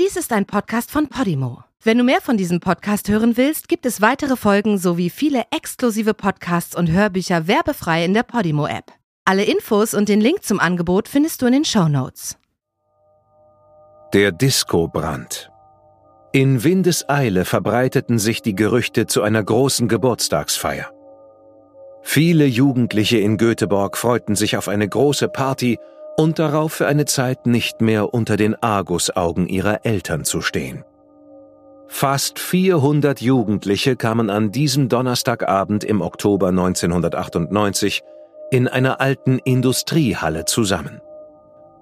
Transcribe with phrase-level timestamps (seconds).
[0.00, 1.64] Dies ist ein Podcast von Podimo.
[1.82, 6.14] Wenn du mehr von diesem Podcast hören willst, gibt es weitere Folgen sowie viele exklusive
[6.14, 8.86] Podcasts und Hörbücher werbefrei in der Podimo-App.
[9.26, 12.38] Alle Infos und den Link zum Angebot findest du in den Show Notes.
[14.14, 15.50] Der Disco-Brand.
[16.32, 20.90] In Windeseile verbreiteten sich die Gerüchte zu einer großen Geburtstagsfeier.
[22.00, 25.78] Viele Jugendliche in Göteborg freuten sich auf eine große Party
[26.16, 30.84] und darauf für eine Zeit nicht mehr unter den Argusaugen ihrer Eltern zu stehen.
[31.88, 38.02] Fast 400 Jugendliche kamen an diesem Donnerstagabend im Oktober 1998
[38.50, 41.00] in einer alten Industriehalle zusammen.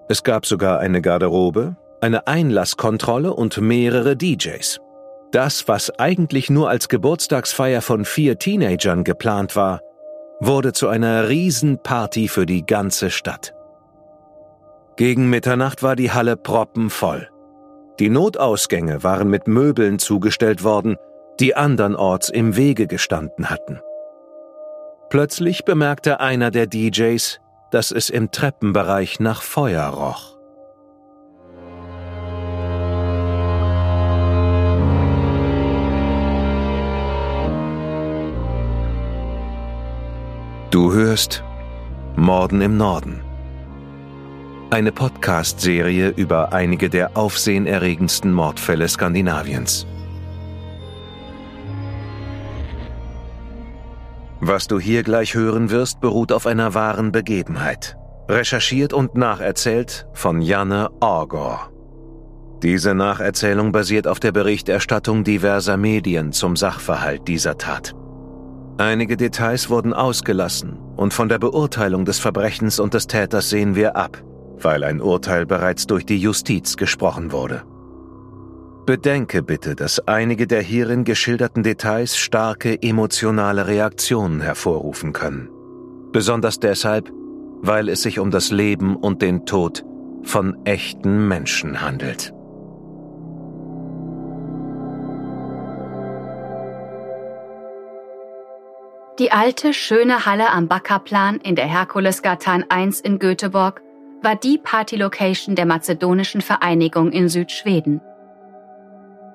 [0.09, 4.81] Es gab sogar eine Garderobe, eine Einlasskontrolle und mehrere DJs.
[5.31, 9.81] Das, was eigentlich nur als Geburtstagsfeier von vier Teenagern geplant war,
[10.41, 13.55] wurde zu einer Riesenparty für die ganze Stadt.
[15.01, 17.31] Gegen Mitternacht war die Halle proppenvoll.
[17.99, 20.99] Die Notausgänge waren mit Möbeln zugestellt worden,
[21.41, 23.81] die andernorts im Wege gestanden hatten.
[25.09, 30.37] Plötzlich bemerkte einer der DJs, dass es im Treppenbereich nach Feuer roch.
[40.71, 41.43] Du hörst
[42.17, 43.23] Morden im Norden
[44.71, 49.87] eine Podcast-Serie über einige der aufsehenerregendsten Mordfälle Skandinaviens.
[54.41, 57.97] Was du hier gleich hören wirst, beruht auf einer wahren Begebenheit.
[58.29, 61.71] Recherchiert und nacherzählt von Janne Orgor.
[62.63, 67.95] Diese Nacherzählung basiert auf der Berichterstattung diverser Medien zum Sachverhalt dieser Tat.
[68.79, 73.97] Einige Details wurden ausgelassen und von der Beurteilung des Verbrechens und des Täters sehen wir
[73.97, 74.23] ab
[74.65, 77.63] weil ein Urteil bereits durch die Justiz gesprochen wurde.
[78.87, 85.49] Bedenke bitte, dass einige der hierin geschilderten Details starke emotionale Reaktionen hervorrufen können.
[86.13, 87.13] Besonders deshalb,
[87.63, 89.85] weil es sich um das Leben und den Tod
[90.23, 92.35] von echten Menschen handelt.
[99.21, 103.83] Die alte, schöne Halle am Backerplan in der Herkulesgatan 1 in Göteborg
[104.23, 108.01] war die Partylocation der mazedonischen Vereinigung in Südschweden.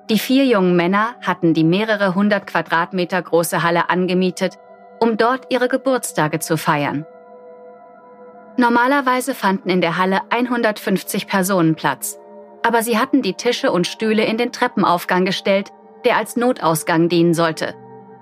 [0.08, 4.56] Die vier jungen Männer hatten die mehrere hundert Quadratmeter große Halle angemietet,
[5.00, 7.04] um dort ihre Geburtstage zu feiern.
[8.56, 12.18] Normalerweise fanden in der Halle 150 Personen Platz,
[12.62, 15.70] aber sie hatten die Tische und Stühle in den Treppenaufgang gestellt,
[16.04, 17.74] der als Notausgang dienen sollte,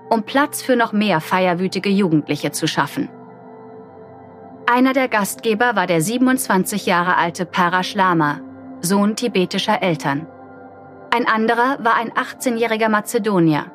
[0.09, 3.09] um Platz für noch mehr feierwütige Jugendliche zu schaffen.
[4.67, 8.41] Einer der Gastgeber war der 27 Jahre alte Parash Lama,
[8.81, 10.25] Sohn tibetischer Eltern.
[11.11, 13.71] Ein anderer war ein 18-jähriger Mazedonier.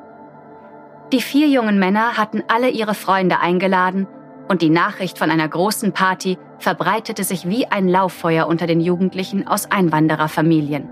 [1.13, 4.05] Die vier jungen Männer hatten alle ihre Freunde eingeladen
[4.49, 9.47] und die Nachricht von einer großen Party verbreitete sich wie ein Lauffeuer unter den Jugendlichen
[9.47, 10.89] aus Einwandererfamilien.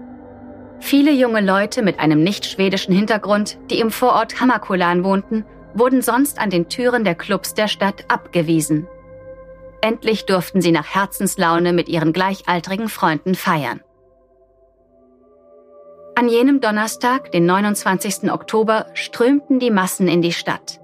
[0.79, 5.43] Viele junge Leute mit einem nicht-schwedischen Hintergrund, die im Vorort Hamakulan wohnten,
[5.73, 8.87] wurden sonst an den Türen der Clubs der Stadt abgewiesen.
[9.81, 13.81] Endlich durften sie nach Herzenslaune mit ihren gleichaltrigen Freunden feiern.
[16.15, 18.29] An jenem Donnerstag, den 29.
[18.29, 20.81] Oktober, strömten die Massen in die Stadt.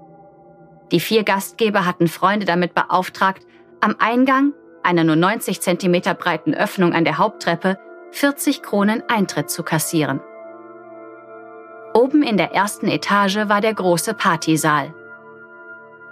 [0.92, 3.42] Die vier Gastgeber hatten Freunde damit beauftragt,
[3.80, 7.76] am Eingang, einer nur 90 Zentimeter breiten Öffnung an der Haupttreppe,
[8.12, 10.20] 40 Kronen Eintritt zu kassieren.
[11.92, 14.94] Oben in der ersten Etage war der große Partysaal.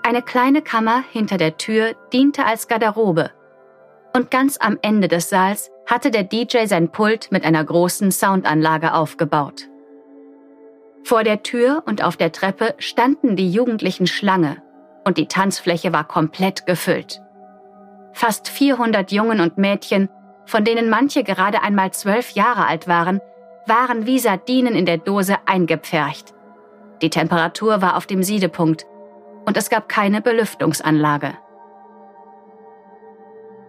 [0.06, 3.31] Eine kleine Kammer hinter der Tür diente als Garderobe.
[4.15, 8.93] Und ganz am Ende des Saals hatte der DJ sein Pult mit einer großen Soundanlage
[8.93, 9.70] aufgebaut.
[11.04, 14.62] Vor der Tür und auf der Treppe standen die Jugendlichen Schlange
[15.06, 17.22] und die Tanzfläche war komplett gefüllt.
[18.12, 20.10] Fast 400 Jungen und Mädchen,
[20.44, 23.22] von denen manche gerade einmal zwölf Jahre alt waren,
[23.66, 26.34] waren wie Sardinen in der Dose eingepfercht.
[27.00, 28.84] Die Temperatur war auf dem Siedepunkt
[29.46, 31.35] und es gab keine Belüftungsanlage.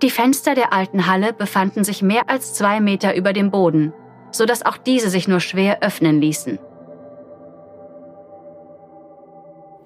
[0.02, 3.94] Die Fenster der alten Halle befanden sich mehr als zwei Meter über dem Boden,
[4.32, 6.60] so dass auch diese sich nur schwer öffnen ließen.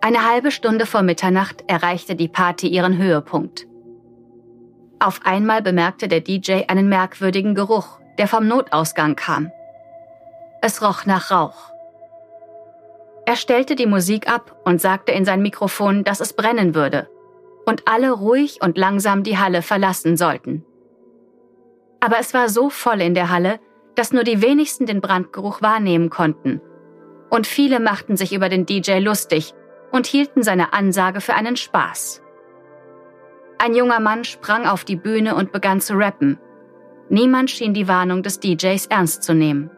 [0.02, 3.68] Eine halbe Stunde vor Mitternacht erreichte die Party ihren Höhepunkt.
[5.00, 9.52] Auf einmal bemerkte der DJ einen merkwürdigen Geruch, der vom Notausgang kam.
[10.62, 11.72] Es roch nach Rauch.
[13.30, 17.12] Er stellte die Musik ab und sagte in sein Mikrofon, dass es brennen würde
[17.64, 20.66] und alle ruhig und langsam die Halle verlassen sollten.
[22.00, 23.60] Aber es war so voll in der Halle,
[23.94, 26.60] dass nur die wenigsten den Brandgeruch wahrnehmen konnten.
[27.30, 29.54] Und viele machten sich über den DJ lustig
[29.92, 32.24] und hielten seine Ansage für einen Spaß.
[33.60, 36.40] Ein junger Mann sprang auf die Bühne und begann zu rappen.
[37.10, 39.70] Niemand schien die Warnung des DJs ernst zu nehmen.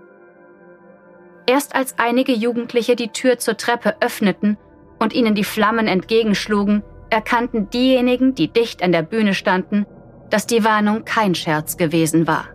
[1.45, 4.57] Erst als einige Jugendliche die Tür zur Treppe öffneten
[4.99, 9.85] und ihnen die Flammen entgegenschlugen, erkannten diejenigen, die dicht an der Bühne standen,
[10.29, 12.45] dass die Warnung kein Scherz gewesen war.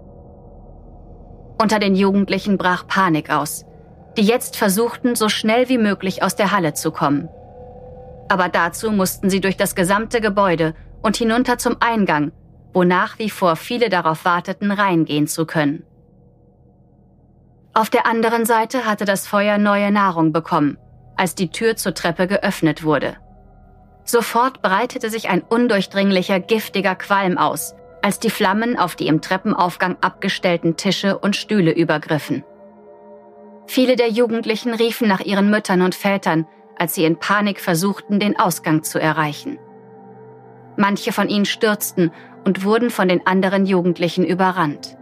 [1.60, 3.64] Unter den Jugendlichen brach Panik aus,
[4.16, 7.28] die jetzt versuchten, so schnell wie möglich aus der Halle zu kommen.
[8.28, 12.32] Aber dazu mussten sie durch das gesamte Gebäude und hinunter zum Eingang,
[12.72, 15.85] wo nach wie vor viele darauf warteten, reingehen zu können.
[17.76, 20.78] Auf der anderen Seite hatte das Feuer neue Nahrung bekommen,
[21.14, 23.18] als die Tür zur Treppe geöffnet wurde.
[24.02, 29.98] Sofort breitete sich ein undurchdringlicher, giftiger Qualm aus, als die Flammen auf die im Treppenaufgang
[30.00, 32.44] abgestellten Tische und Stühle übergriffen.
[33.66, 36.46] Viele der Jugendlichen riefen nach ihren Müttern und Vätern,
[36.78, 39.58] als sie in Panik versuchten, den Ausgang zu erreichen.
[40.78, 42.10] Manche von ihnen stürzten
[42.42, 44.96] und wurden von den anderen Jugendlichen überrannt.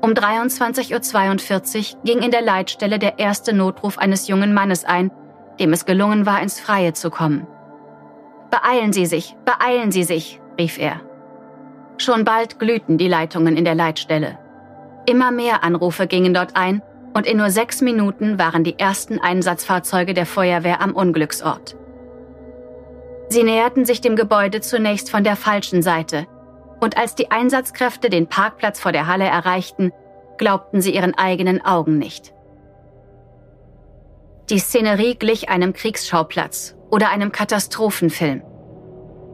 [0.00, 5.10] Um 23.42 Uhr ging in der Leitstelle der erste Notruf eines jungen Mannes ein,
[5.58, 7.46] dem es gelungen war, ins Freie zu kommen.
[8.50, 11.00] Beeilen Sie sich, beeilen Sie sich, rief er.
[11.98, 14.38] Schon bald glühten die Leitungen in der Leitstelle.
[15.06, 16.80] Immer mehr Anrufe gingen dort ein
[17.14, 21.76] und in nur sechs Minuten waren die ersten Einsatzfahrzeuge der Feuerwehr am Unglücksort.
[23.28, 26.26] Sie näherten sich dem Gebäude zunächst von der falschen Seite,
[26.80, 29.92] und als die Einsatzkräfte den Parkplatz vor der Halle erreichten,
[30.36, 32.32] glaubten sie ihren eigenen Augen nicht.
[34.50, 38.42] Die Szenerie glich einem Kriegsschauplatz oder einem Katastrophenfilm.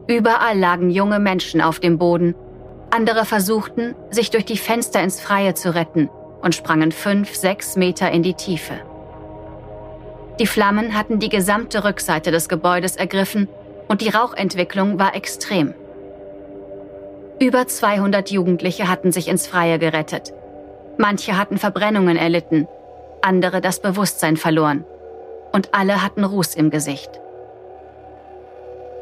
[0.07, 2.35] Überall lagen junge Menschen auf dem Boden,
[2.91, 6.09] andere versuchten, sich durch die Fenster ins Freie zu retten
[6.41, 8.75] und sprangen fünf, sechs Meter in die Tiefe.
[10.39, 13.47] Die Flammen hatten die gesamte Rückseite des Gebäudes ergriffen
[13.87, 15.73] und die Rauchentwicklung war extrem.
[17.39, 20.33] Über 200 Jugendliche hatten sich ins Freie gerettet.
[20.97, 22.65] Manche hatten Verbrennungen erlitten,
[23.21, 24.85] andere das Bewusstsein verloren
[25.51, 27.09] und alle hatten Ruß im Gesicht.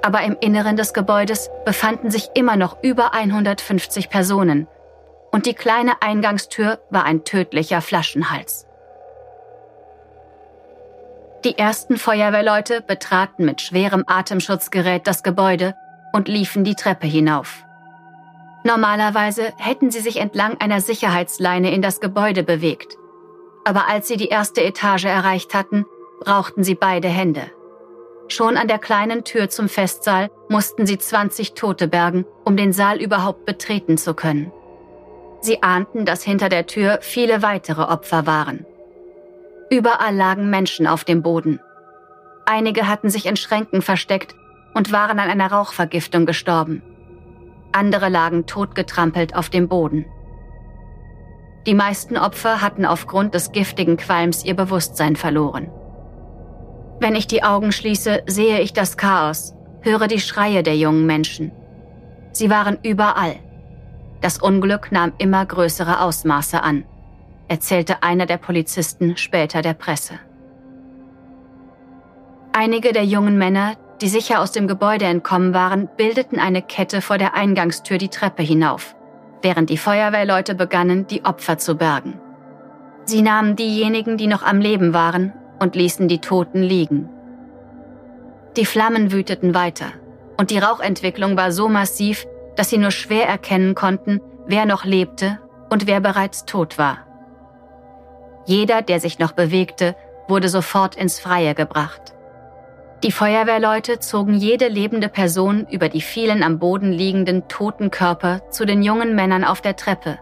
[0.01, 4.67] Aber im Inneren des Gebäudes befanden sich immer noch über 150 Personen
[5.31, 8.65] und die kleine Eingangstür war ein tödlicher Flaschenhals.
[11.43, 15.75] Die ersten Feuerwehrleute betraten mit schwerem Atemschutzgerät das Gebäude
[16.13, 17.63] und liefen die Treppe hinauf.
[18.63, 22.97] Normalerweise hätten sie sich entlang einer Sicherheitsleine in das Gebäude bewegt.
[23.65, 25.85] Aber als sie die erste Etage erreicht hatten,
[26.19, 27.51] brauchten sie beide Hände.
[28.29, 33.01] Schon an der kleinen Tür zum Festsaal mussten sie 20 Tote bergen, um den Saal
[33.01, 34.51] überhaupt betreten zu können.
[35.41, 38.65] Sie ahnten, dass hinter der Tür viele weitere Opfer waren.
[39.69, 41.59] Überall lagen Menschen auf dem Boden.
[42.45, 44.35] Einige hatten sich in Schränken versteckt
[44.73, 46.81] und waren an einer Rauchvergiftung gestorben.
[47.73, 50.05] Andere lagen totgetrampelt auf dem Boden.
[51.65, 55.71] Die meisten Opfer hatten aufgrund des giftigen Qualms ihr Bewusstsein verloren.
[56.99, 61.51] Wenn ich die Augen schließe, sehe ich das Chaos, höre die Schreie der jungen Menschen.
[62.31, 63.35] Sie waren überall.
[64.21, 66.85] Das Unglück nahm immer größere Ausmaße an,
[67.47, 70.15] erzählte einer der Polizisten später der Presse.
[72.53, 77.17] Einige der jungen Männer, die sicher aus dem Gebäude entkommen waren, bildeten eine Kette vor
[77.17, 78.97] der Eingangstür die Treppe hinauf,
[79.41, 82.19] während die Feuerwehrleute begannen, die Opfer zu bergen.
[83.05, 87.07] Sie nahmen diejenigen, die noch am Leben waren, und ließen die Toten liegen.
[88.57, 89.93] Die Flammen wüteten weiter
[90.37, 92.25] und die Rauchentwicklung war so massiv,
[92.57, 96.97] dass sie nur schwer erkennen konnten, wer noch lebte und wer bereits tot war.
[98.45, 99.95] Jeder, der sich noch bewegte,
[100.27, 102.13] wurde sofort ins Freie gebracht.
[103.03, 108.65] Die Feuerwehrleute zogen jede lebende Person über die vielen am Boden liegenden toten Körper zu
[108.65, 110.19] den jungen Männern auf der Treppe,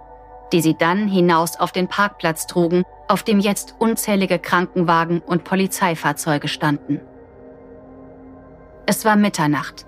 [0.52, 6.48] die sie dann hinaus auf den Parkplatz trugen auf dem jetzt unzählige Krankenwagen und Polizeifahrzeuge
[6.48, 7.02] standen.
[8.86, 9.86] Es war Mitternacht.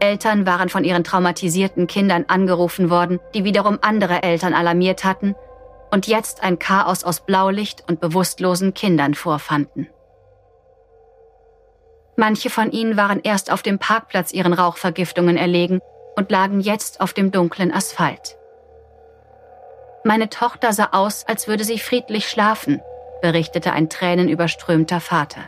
[0.00, 5.34] Eltern waren von ihren traumatisierten Kindern angerufen worden, die wiederum andere Eltern alarmiert hatten
[5.90, 9.88] und jetzt ein Chaos aus Blaulicht und bewusstlosen Kindern vorfanden.
[12.16, 15.80] Manche von ihnen waren erst auf dem Parkplatz ihren Rauchvergiftungen erlegen
[16.16, 18.36] und lagen jetzt auf dem dunklen Asphalt.
[20.04, 22.80] Meine Tochter sah aus, als würde sie friedlich schlafen,
[23.22, 25.40] berichtete ein tränenüberströmter Vater.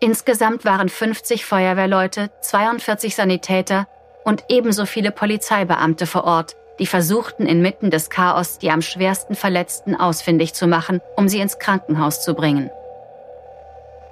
[0.00, 3.88] Insgesamt waren 50 Feuerwehrleute, 42 Sanitäter
[4.24, 9.96] und ebenso viele Polizeibeamte vor Ort, die versuchten inmitten des Chaos die am schwersten Verletzten
[9.96, 12.70] ausfindig zu machen, um sie ins Krankenhaus zu bringen.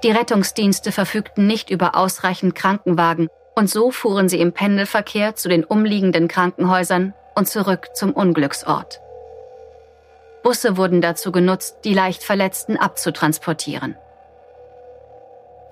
[0.03, 5.65] Die Rettungsdienste verfügten nicht über ausreichend Krankenwagen und so fuhren sie im Pendelverkehr zu den
[5.65, 9.00] umliegenden Krankenhäusern und zurück zum Unglücksort.
[10.43, 13.97] Busse wurden dazu genutzt, die leicht Verletzten abzutransportieren.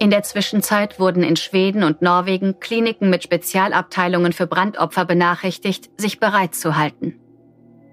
[0.01, 6.19] In der Zwischenzeit wurden in Schweden und Norwegen Kliniken mit Spezialabteilungen für Brandopfer benachrichtigt, sich
[6.19, 7.21] bereit zu halten.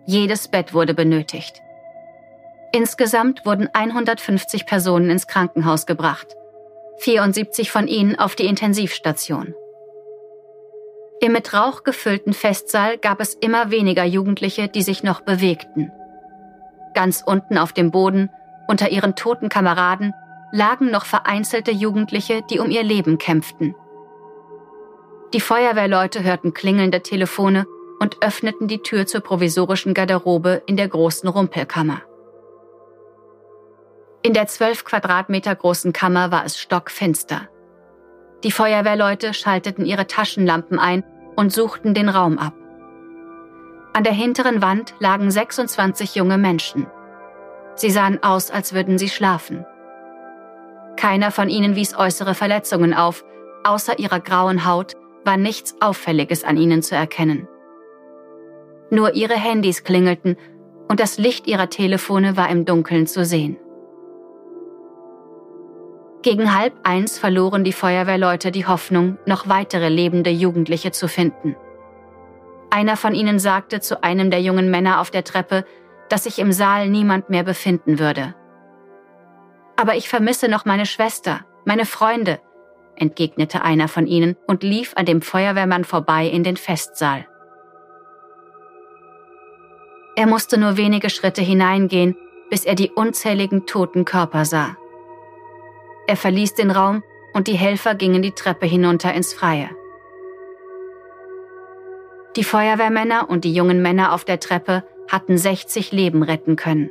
[0.08, 1.62] Jedes Bett wurde benötigt.
[2.74, 6.28] Insgesamt wurden 150 Personen ins Krankenhaus gebracht,
[7.00, 9.54] 74 von ihnen auf die Intensivstation.
[11.20, 15.92] Im mit Rauch gefüllten Festsaal gab es immer weniger Jugendliche, die sich noch bewegten.
[16.94, 18.30] Ganz unten auf dem Boden,
[18.68, 20.14] unter ihren toten Kameraden,
[20.52, 23.76] lagen noch vereinzelte Jugendliche, die um ihr Leben kämpften.
[25.34, 27.66] Die Feuerwehrleute hörten klingelnde Telefone
[28.00, 32.02] und öffneten die Tür zur provisorischen Garderobe in der großen Rumpelkammer.
[34.24, 37.50] In der zwölf Quadratmeter großen Kammer war es stockfinster.
[38.44, 41.04] Die Feuerwehrleute schalteten ihre Taschenlampen ein
[41.36, 42.54] und suchten den Raum ab.
[43.94, 46.86] An der hinteren Wand lagen 26 junge Menschen.
[47.76, 49.66] Sie sahen aus, als würden sie schlafen.
[50.98, 53.26] Keiner von ihnen wies äußere Verletzungen auf,
[53.64, 54.94] außer ihrer grauen Haut
[55.26, 57.48] war nichts Auffälliges an ihnen zu erkennen.
[58.92, 60.38] Nur ihre Handys klingelten
[60.88, 63.58] und das Licht ihrer Telefone war im Dunkeln zu sehen.
[66.22, 71.56] Gegen halb eins verloren die Feuerwehrleute die Hoffnung, noch weitere lebende Jugendliche zu finden.
[72.70, 75.66] Einer von ihnen sagte zu einem der jungen Männer auf der Treppe,
[76.10, 78.36] dass sich im Saal niemand mehr befinden würde.
[79.78, 82.40] Aber ich vermisse noch meine Schwester, meine Freunde,
[82.96, 87.26] entgegnete einer von ihnen und lief an dem Feuerwehrmann vorbei in den Festsaal.
[90.16, 92.16] Er musste nur wenige Schritte hineingehen,
[92.50, 94.76] bis er die unzähligen toten Körper sah.
[96.08, 97.04] Er verließ den Raum
[97.34, 99.70] und die Helfer gingen die Treppe hinunter ins Freie.
[102.36, 106.90] Die Feuerwehrmänner und die jungen Männer auf der Treppe hatten 60 Leben retten können.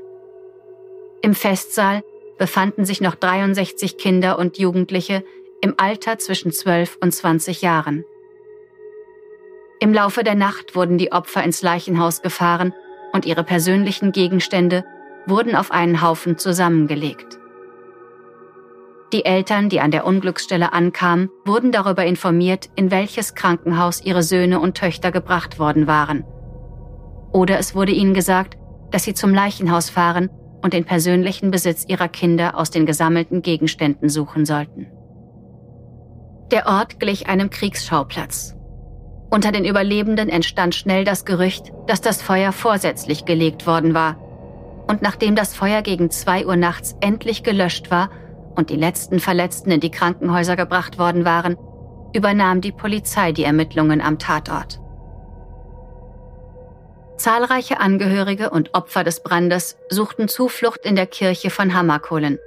[1.22, 2.02] Im Festsaal
[2.38, 5.24] befanden sich noch 63 Kinder und Jugendliche
[5.62, 8.04] im Alter zwischen 12 und 20 Jahren.
[9.80, 12.74] Im Laufe der Nacht wurden die Opfer ins Leichenhaus gefahren
[13.12, 14.84] und ihre persönlichen Gegenstände
[15.26, 17.39] wurden auf einen Haufen zusammengelegt.
[19.12, 24.60] Die Eltern, die an der Unglücksstelle ankamen, wurden darüber informiert, in welches Krankenhaus ihre Söhne
[24.60, 26.24] und Töchter gebracht worden waren.
[27.32, 28.56] Oder es wurde ihnen gesagt,
[28.92, 30.30] dass sie zum Leichenhaus fahren
[30.62, 34.86] und den persönlichen Besitz ihrer Kinder aus den gesammelten Gegenständen suchen sollten.
[36.52, 38.56] Der Ort glich einem Kriegsschauplatz.
[39.30, 44.16] Unter den Überlebenden entstand schnell das Gerücht, dass das Feuer vorsätzlich gelegt worden war.
[44.88, 48.10] Und nachdem das Feuer gegen zwei Uhr nachts endlich gelöscht war,
[48.56, 51.56] und die letzten Verletzten in die Krankenhäuser gebracht worden waren,
[52.12, 54.80] übernahm die Polizei die Ermittlungen am Tatort.
[57.16, 62.38] Zahlreiche Angehörige und Opfer des Brandes suchten Zuflucht in der Kirche von Hammerkohlen.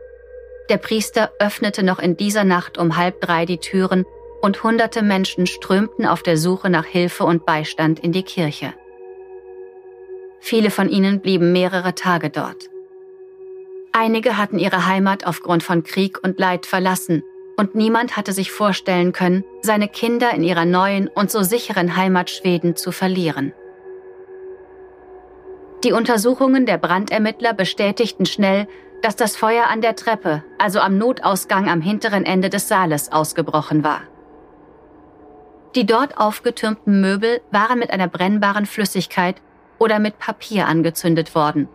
[0.70, 4.06] Der Priester öffnete noch in dieser Nacht um halb drei die Türen
[4.42, 8.74] und hunderte Menschen strömten auf der Suche nach Hilfe und Beistand in die Kirche.
[10.40, 12.73] Viele von ihnen blieben mehrere Tage dort.
[13.96, 17.24] Einige hatten ihre Heimat aufgrund von Krieg und Leid verlassen
[17.58, 22.32] und niemand hatte sich vorstellen können, seine Kinder in ihrer neuen und so sicheren Heimat
[22.32, 23.54] Schweden zu verlieren.
[25.84, 28.68] Die Untersuchungen der Brandermittler bestätigten schnell,
[29.04, 33.84] dass das Feuer an der Treppe, also am Notausgang am hinteren Ende des Saales, ausgebrochen
[33.84, 34.02] war.
[35.76, 39.36] Die dort aufgetürmten Möbel waren mit einer brennbaren Flüssigkeit
[39.78, 41.68] oder mit Papier angezündet worden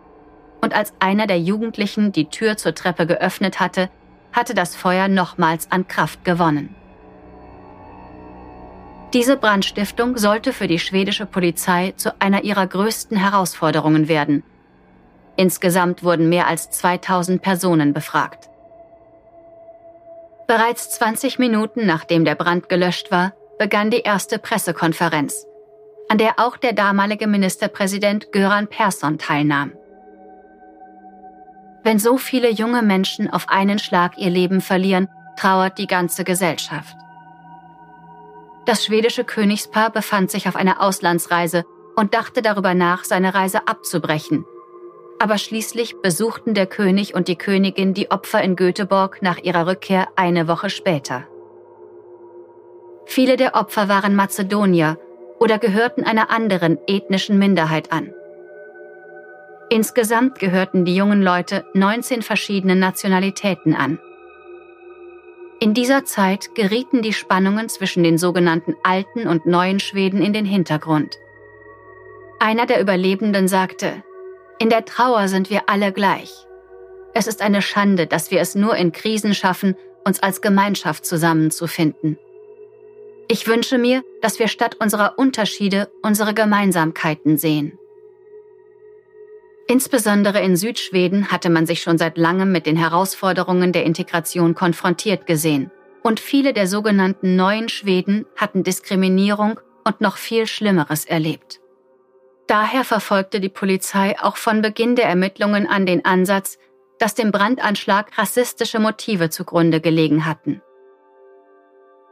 [0.61, 3.89] und als einer der Jugendlichen die Tür zur Treppe geöffnet hatte,
[4.31, 6.75] hatte das Feuer nochmals an Kraft gewonnen.
[9.13, 14.43] Diese Brandstiftung sollte für die schwedische Polizei zu einer ihrer größten Herausforderungen werden.
[15.35, 18.49] Insgesamt wurden mehr als 2000 Personen befragt.
[20.47, 25.45] Bereits 20 Minuten nachdem der Brand gelöscht war, begann die erste Pressekonferenz,
[26.07, 29.73] an der auch der damalige Ministerpräsident Göran Persson teilnahm.
[31.89, 36.95] Wenn so viele junge Menschen auf einen Schlag ihr Leben verlieren, trauert die ganze Gesellschaft.
[38.67, 41.65] Das schwedische Königspaar befand sich auf einer Auslandsreise
[41.95, 44.45] und dachte darüber nach, seine Reise abzubrechen.
[45.17, 50.09] Aber schließlich besuchten der König und die Königin die Opfer in Göteborg nach ihrer Rückkehr
[50.15, 51.23] eine Woche später.
[53.07, 54.99] Viele der Opfer waren Mazedonier
[55.39, 58.13] oder gehörten einer anderen ethnischen Minderheit an.
[59.71, 63.99] Insgesamt gehörten die jungen Leute 19 verschiedenen Nationalitäten an.
[65.59, 70.45] In dieser Zeit gerieten die Spannungen zwischen den sogenannten alten und neuen Schweden in den
[70.45, 71.17] Hintergrund.
[72.39, 74.03] Einer der Überlebenden sagte,
[74.57, 76.31] in der Trauer sind wir alle gleich.
[77.13, 82.17] Es ist eine Schande, dass wir es nur in Krisen schaffen, uns als Gemeinschaft zusammenzufinden.
[83.27, 87.77] Ich wünsche mir, dass wir statt unserer Unterschiede unsere Gemeinsamkeiten sehen.
[89.69, 95.27] Insbesondere in Südschweden hatte man sich schon seit langem mit den Herausforderungen der Integration konfrontiert
[95.27, 95.69] gesehen.
[96.01, 101.59] Und viele der sogenannten neuen Schweden hatten Diskriminierung und noch viel Schlimmeres erlebt.
[102.47, 106.57] Daher verfolgte die Polizei auch von Beginn der Ermittlungen an den Ansatz,
[106.97, 110.63] dass dem Brandanschlag rassistische Motive zugrunde gelegen hatten.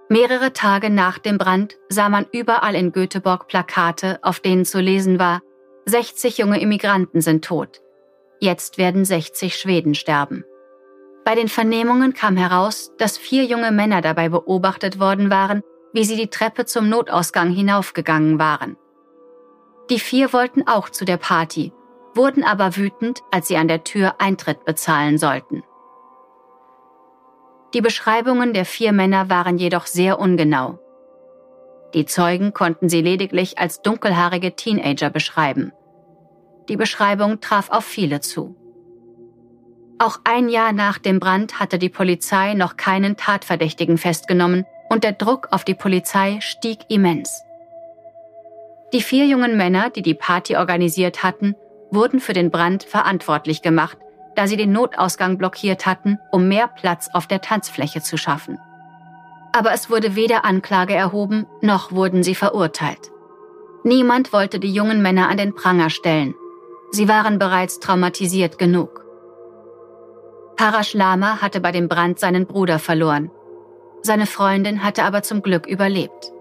[0.09, 5.17] Mehrere Tage nach dem Brand sah man überall in Göteborg Plakate, auf denen zu lesen
[5.17, 5.41] war,
[5.89, 7.81] 60 junge Immigranten sind tot.
[8.41, 10.43] Jetzt werden 60 Schweden sterben.
[11.23, 15.63] Bei den Vernehmungen kam heraus, dass vier junge Männer dabei beobachtet worden waren,
[15.93, 18.75] wie sie die Treppe zum Notausgang hinaufgegangen waren.
[19.89, 21.71] Die vier wollten auch zu der Party,
[22.13, 25.63] wurden aber wütend, als sie an der Tür Eintritt bezahlen sollten.
[27.73, 30.79] Die Beschreibungen der vier Männer waren jedoch sehr ungenau.
[31.97, 35.71] Die Zeugen konnten sie lediglich als dunkelhaarige Teenager beschreiben.
[36.69, 38.55] Die Beschreibung traf auf viele zu.
[39.97, 45.13] Auch ein Jahr nach dem Brand hatte die Polizei noch keinen Tatverdächtigen festgenommen und der
[45.13, 47.41] Druck auf die Polizei stieg immens.
[48.93, 51.55] Die vier jungen Männer, die die Party organisiert hatten,
[51.89, 53.97] wurden für den Brand verantwortlich gemacht,
[54.35, 58.59] da sie den Notausgang blockiert hatten, um mehr Platz auf der Tanzfläche zu schaffen
[59.57, 63.11] aber es wurde weder Anklage erhoben, noch wurden sie verurteilt.
[63.83, 66.35] Niemand wollte die jungen Männer an den Pranger stellen.
[66.91, 69.03] Sie waren bereits traumatisiert genug.
[70.57, 73.31] Parash Lama hatte bei dem Brand seinen Bruder verloren.
[74.03, 76.31] Seine Freundin hatte aber zum Glück überlebt.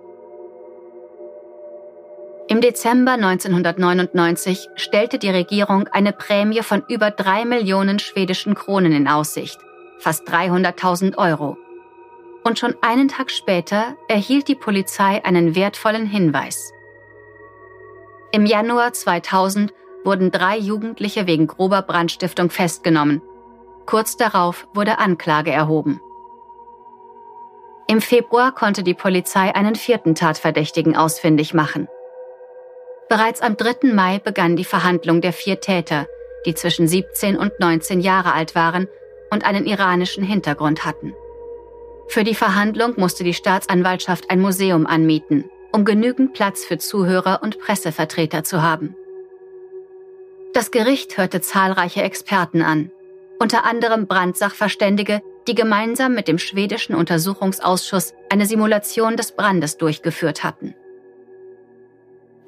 [2.49, 9.09] Im Dezember 1999 stellte die Regierung eine Prämie von über drei Millionen schwedischen Kronen in
[9.09, 9.59] Aussicht,
[9.99, 11.57] fast 300.000 Euro
[12.47, 16.73] und schon einen Tag später erhielt die Polizei einen wertvollen Hinweis.
[18.31, 23.21] Im Januar 2000 wurden drei Jugendliche wegen grober Brandstiftung festgenommen.
[23.85, 26.01] Kurz darauf wurde Anklage erhoben.
[27.89, 31.89] Im Februar konnte die Polizei einen vierten Tatverdächtigen ausfindig machen.
[33.09, 33.93] Bereits am 3.
[33.93, 36.07] Mai begann die Verhandlung der vier Täter,
[36.45, 38.87] die zwischen 17 und 19 Jahre alt waren
[39.33, 41.13] und einen iranischen Hintergrund hatten.
[42.09, 47.59] Für die Verhandlung musste die Staatsanwaltschaft ein Museum anmieten, um genügend Platz für Zuhörer und
[47.59, 48.95] Pressevertreter zu haben.
[50.55, 52.91] Das Gericht hörte zahlreiche Experten an,
[53.39, 60.75] unter anderem Brandsachverständige, die gemeinsam mit dem schwedischen Untersuchungsausschuss eine Simulation des Brandes durchgeführt hatten.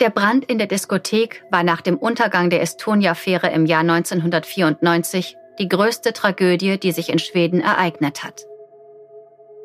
[0.01, 5.69] Der Brand in der Diskothek war nach dem Untergang der Estonia-Fähre im Jahr 1994 die
[5.69, 8.47] größte Tragödie, die sich in Schweden ereignet hat.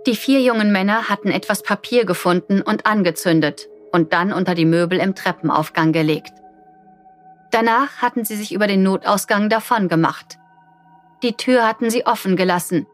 [0.05, 4.99] Die vier jungen Männer hatten etwas Papier gefunden und angezündet und dann unter die Möbel
[4.99, 6.33] im Treppenaufgang gelegt.
[7.51, 10.39] Danach hatten sie sich über den Notausgang davon gemacht.
[11.21, 12.87] Die Tür hatten sie offen gelassen.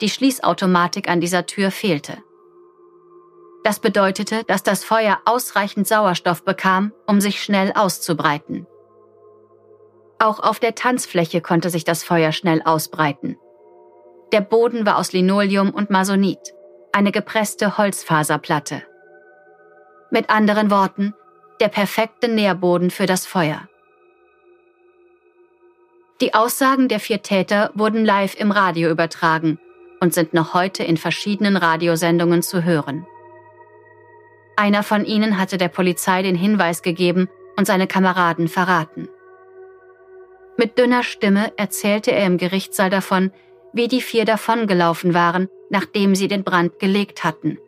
[0.00, 2.18] Die Schließautomatik an dieser Tür fehlte.
[3.62, 8.66] Das bedeutete, dass das Feuer ausreichend Sauerstoff bekam, um sich schnell auszubreiten.
[10.18, 13.36] Auch auf der Tanzfläche konnte sich das Feuer schnell ausbreiten.
[14.32, 16.38] Der Boden war aus Linoleum und Masonit,
[16.92, 18.82] eine gepresste Holzfaserplatte.
[20.10, 21.14] Mit anderen Worten,
[21.60, 23.68] der perfekte Nährboden für das Feuer.
[26.20, 29.58] Die Aussagen der vier Täter wurden live im Radio übertragen
[30.00, 33.06] und sind noch heute in verschiedenen Radiosendungen zu hören.
[34.56, 39.08] Einer von ihnen hatte der Polizei den Hinweis gegeben und seine Kameraden verraten.
[40.56, 43.32] Mit dünner Stimme erzählte er im Gerichtssaal davon,
[43.72, 47.58] wie die vier davongelaufen waren, nachdem sie den Brand gelegt hatten.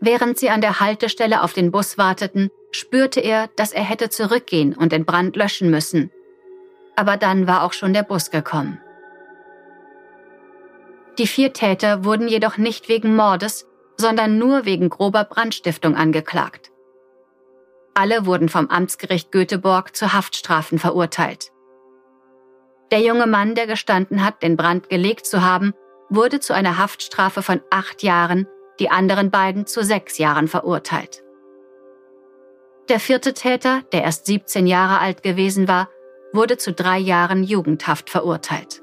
[0.00, 4.74] Während sie an der Haltestelle auf den Bus warteten, spürte er, dass er hätte zurückgehen
[4.74, 6.10] und den Brand löschen müssen.
[6.96, 8.78] Aber dann war auch schon der Bus gekommen.
[11.18, 16.70] Die vier Täter wurden jedoch nicht wegen Mordes, sondern nur wegen grober Brandstiftung angeklagt.
[17.94, 21.52] Alle wurden vom Amtsgericht Göteborg zu Haftstrafen verurteilt.
[22.90, 25.72] Der junge Mann, der gestanden hat, den Brand gelegt zu haben,
[26.10, 28.46] wurde zu einer Haftstrafe von acht Jahren,
[28.78, 31.22] die anderen beiden zu sechs Jahren verurteilt.
[32.88, 35.88] Der vierte Täter, der erst 17 Jahre alt gewesen war,
[36.32, 38.82] wurde zu drei Jahren Jugendhaft verurteilt.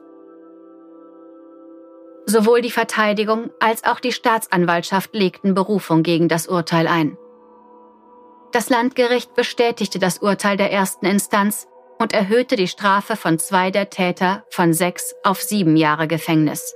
[2.26, 7.18] Sowohl die Verteidigung als auch die Staatsanwaltschaft legten Berufung gegen das Urteil ein.
[8.52, 11.68] Das Landgericht bestätigte das Urteil der ersten Instanz
[12.02, 16.76] und erhöhte die Strafe von zwei der Täter von sechs auf sieben Jahre Gefängnis.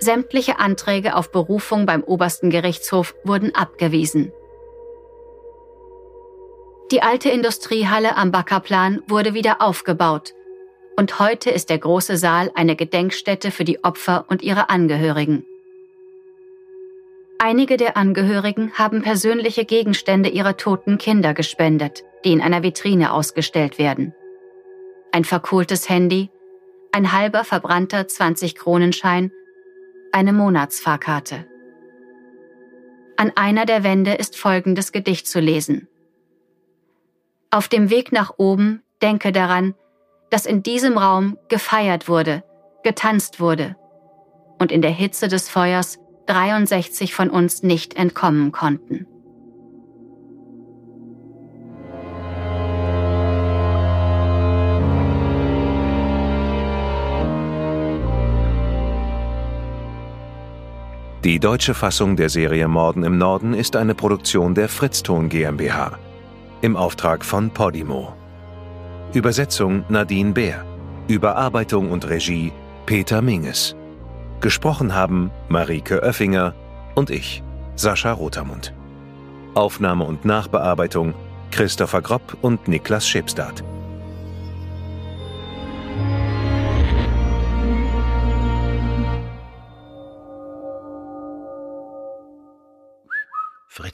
[0.00, 4.32] Sämtliche Anträge auf Berufung beim obersten Gerichtshof wurden abgewiesen.
[6.90, 10.34] Die alte Industriehalle am Backerplan wurde wieder aufgebaut
[10.96, 15.46] und heute ist der große Saal eine Gedenkstätte für die Opfer und ihre Angehörigen.
[17.38, 23.78] Einige der Angehörigen haben persönliche Gegenstände ihrer toten Kinder gespendet, die in einer Vitrine ausgestellt
[23.78, 24.14] werden.
[25.12, 26.30] Ein verkohltes Handy,
[26.92, 29.30] ein halber verbrannter 20-Kronenschein,
[30.12, 31.46] eine Monatsfahrkarte.
[33.16, 35.88] An einer der Wände ist folgendes Gedicht zu lesen.
[37.50, 39.74] Auf dem Weg nach oben denke daran,
[40.30, 42.42] dass in diesem Raum gefeiert wurde,
[42.82, 43.76] getanzt wurde
[44.58, 49.06] und in der Hitze des Feuers 63 von uns nicht entkommen konnten.
[61.24, 65.98] Die deutsche Fassung der Serie Morden im Norden ist eine Produktion der Fritzton GmbH
[66.60, 68.12] im Auftrag von Podimo.
[69.14, 70.66] Übersetzung Nadine Bär.
[71.08, 72.52] Überarbeitung und Regie
[72.84, 73.74] Peter Minges.
[74.42, 76.54] Gesprochen haben Marike Oeffinger
[76.94, 77.42] und ich,
[77.74, 78.74] Sascha Rotermund.
[79.54, 81.14] Aufnahme und Nachbearbeitung
[81.50, 83.64] Christopher Gropp und Niklas Schipstadt.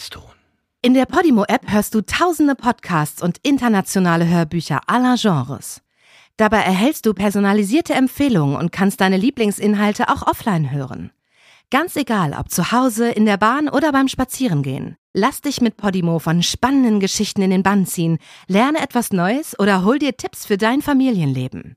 [0.01, 0.23] Fritzton.
[0.81, 5.83] In der Podimo-App hörst du tausende Podcasts und internationale Hörbücher aller Genres.
[6.39, 11.13] Dabei erhältst du personalisierte Empfehlungen und kannst deine Lieblingsinhalte auch offline hören.
[11.71, 14.97] Ganz egal, ob zu Hause, in der Bahn oder beim Spazierengehen.
[15.13, 19.85] Lass dich mit Podimo von spannenden Geschichten in den Bann ziehen, lerne etwas Neues oder
[19.85, 21.77] hol dir Tipps für dein Familienleben.